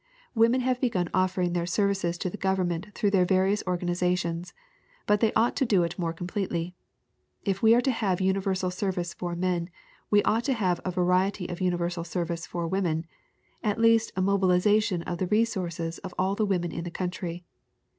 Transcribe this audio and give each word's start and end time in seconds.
Women 0.33 0.61
have 0.61 0.81
begun 0.81 1.11
offering 1.13 1.53
their 1.53 1.67
services 1.67 2.17
to 2.17 2.29
the 2.31 2.35
government 2.35 2.87
through 2.95 3.11
their 3.11 3.23
various 3.23 3.61
organizations, 3.67 4.51
but 5.05 5.19
they 5.19 5.31
ought 5.33 5.55
to 5.57 5.63
do 5.65 5.83
it 5.83 5.99
more 5.99 6.11
completely. 6.11 6.73
If 7.45 7.61
we 7.61 7.75
are 7.75 7.81
to 7.81 7.91
have 7.91 8.19
universal 8.19 8.71
service 8.71 9.13
for 9.13 9.35
men, 9.35 9.69
we 10.09 10.23
ought 10.23 10.43
to 10.45 10.53
have 10.53 10.81
a 10.83 10.89
variety 10.89 11.45
of 11.49 11.61
universal 11.61 12.03
service 12.03 12.47
for 12.47 12.67
women 12.67 13.05
at 13.63 13.79
least 13.79 14.11
a 14.15 14.23
mobilization 14.23 15.03
of 15.03 15.19
the 15.19 15.27
resources 15.27 15.99
of 15.99 16.15
all 16.17 16.33
the 16.33 16.47
women 16.47 16.71
in 16.71 16.83
the 16.83 16.89
country. 16.89 17.45